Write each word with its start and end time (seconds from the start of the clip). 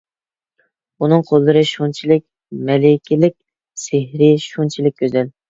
ئۇنىڭ 1.03 1.21
قوللىرى 1.27 1.61
شۇنچىلىك 1.73 2.25
مەلىكىلىك، 2.71 3.37
سېھرىي، 3.83 4.43
شۇنچىلىك 4.49 4.99
گۈزەل. 5.07 5.33